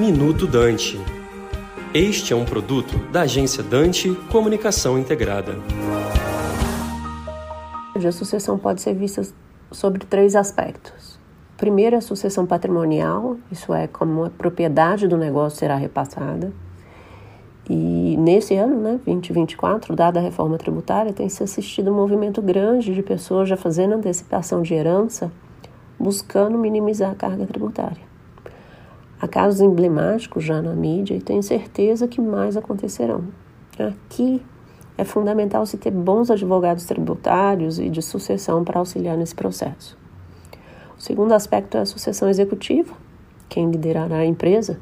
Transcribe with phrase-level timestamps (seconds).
[0.00, 0.98] Minuto Dante.
[1.92, 5.56] Este é um produto da agência Dante Comunicação Integrada.
[7.94, 9.20] A sucessão pode ser vista
[9.70, 11.20] sobre três aspectos.
[11.54, 16.50] Primeiro, a sucessão patrimonial, isso é, como a propriedade do negócio será repassada.
[17.68, 22.94] E nesse ano, né, 2024, dada a reforma tributária, tem se assistido um movimento grande
[22.94, 25.30] de pessoas já fazendo antecipação de herança,
[25.98, 28.09] buscando minimizar a carga tributária.
[29.22, 33.24] Há casos emblemáticos já na mídia e tenho certeza que mais acontecerão.
[33.78, 34.42] Aqui
[34.96, 39.98] é fundamental se ter bons advogados tributários e de sucessão para auxiliar nesse processo.
[40.96, 42.94] O segundo aspecto é a sucessão executiva,
[43.46, 44.80] quem liderará a empresa.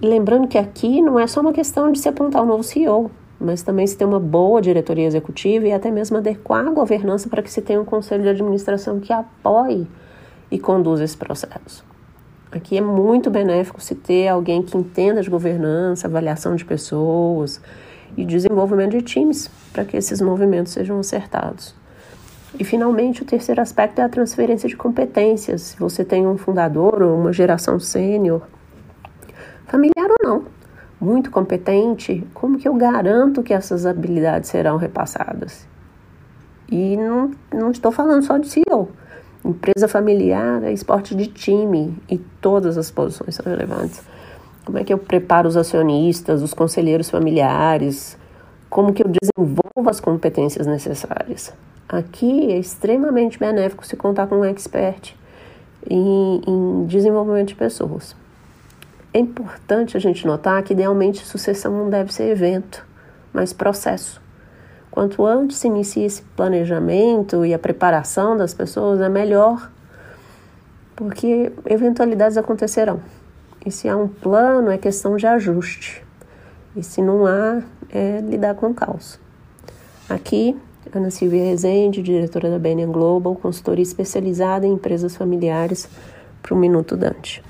[0.00, 3.10] E lembrando que aqui não é só uma questão de se apontar um novo CEO,
[3.38, 7.42] mas também se ter uma boa diretoria executiva e até mesmo adequar a governança para
[7.42, 9.86] que se tenha um conselho de administração que apoie
[10.50, 11.95] e conduza esse processo.
[12.50, 17.60] Aqui é muito benéfico se ter alguém que entenda de governança, avaliação de pessoas
[18.16, 21.74] e desenvolvimento de times para que esses movimentos sejam acertados.
[22.58, 25.62] E finalmente, o terceiro aspecto é a transferência de competências.
[25.62, 28.42] Se você tem um fundador ou uma geração sênior,
[29.66, 30.44] familiar ou não,
[30.98, 35.66] muito competente, como que eu garanto que essas habilidades serão repassadas?
[36.70, 38.88] E não, não estou falando só de CEO.
[39.46, 44.02] Empresa familiar é esporte de time e todas as posições são relevantes.
[44.64, 48.18] Como é que eu preparo os acionistas, os conselheiros familiares?
[48.68, 51.54] Como que eu desenvolvo as competências necessárias?
[51.88, 55.14] Aqui é extremamente benéfico se contar com um expert
[55.88, 58.16] em, em desenvolvimento de pessoas.
[59.14, 62.84] É importante a gente notar que idealmente sucessão não deve ser evento,
[63.32, 64.20] mas processo.
[64.96, 69.70] Quanto antes se inicia esse planejamento e a preparação das pessoas, é melhor,
[70.96, 73.02] porque eventualidades acontecerão.
[73.66, 76.02] E se há um plano, é questão de ajuste.
[76.74, 77.60] E se não há,
[77.90, 79.20] é lidar com o caos.
[80.08, 80.56] Aqui,
[80.94, 85.90] Ana Silvia Rezende, diretora da BNN Global, consultoria especializada em empresas familiares
[86.40, 87.44] para o Minuto Dante.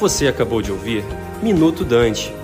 [0.00, 1.04] Você acabou de ouvir
[1.40, 2.34] Minuto Dante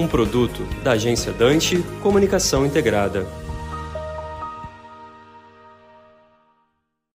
[0.00, 3.26] um produto da agência Dante Comunicação Integrada.